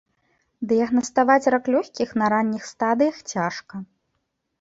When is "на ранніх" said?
2.21-2.65